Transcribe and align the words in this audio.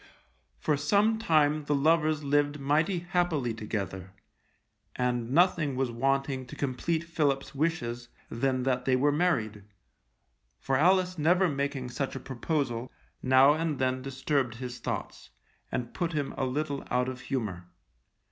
For 0.57 0.77
some 0.77 1.19
time 1.19 1.65
the 1.65 1.75
lovers 1.75 2.23
lived 2.23 2.59
mighty 2.59 3.01
happily 3.07 3.53
together, 3.53 4.13
and 4.95 5.29
nothing 5.29 5.75
was 5.75 5.91
wanting 5.91 6.47
to 6.47 6.55
complete 6.55 7.03
Philip's 7.03 7.53
wishes 7.53 8.09
than 8.27 8.63
that 8.63 8.85
they 8.85 8.95
were 8.95 9.11
married, 9.11 9.63
for 10.57 10.75
Alice 10.75 11.19
never 11.19 11.47
making 11.47 11.89
such 11.89 12.15
a 12.15 12.19
proposal, 12.19 12.91
now 13.21 13.53
and 13.53 13.77
then 13.77 14.01
disturbed 14.01 14.55
his 14.55 14.79
thoughts, 14.79 15.29
and 15.71 15.93
put 15.93 16.13
him 16.13 16.33
a 16.35 16.45
little 16.45 16.83
out 16.89 17.07
of 17.07 17.21
humour. 17.21 17.65